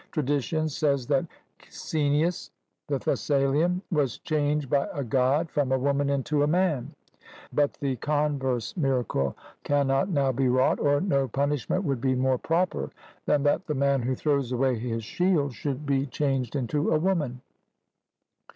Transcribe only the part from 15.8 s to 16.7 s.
be changed